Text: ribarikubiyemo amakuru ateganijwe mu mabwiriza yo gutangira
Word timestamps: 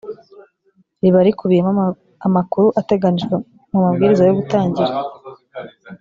ribarikubiyemo 1.01 1.83
amakuru 2.27 2.67
ateganijwe 2.79 3.35
mu 3.71 3.77
mabwiriza 3.85 4.23
yo 4.25 4.33
gutangira 4.39 4.93